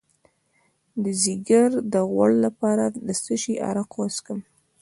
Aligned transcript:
د 1.03 1.05
ځیګر 1.23 1.69
د 1.93 1.95
غوړ 2.11 2.31
لپاره 2.45 2.85
د 3.05 3.09
څه 3.23 3.35
شي 3.41 3.55
عرق 3.67 3.89
وڅښم؟ 3.99 4.39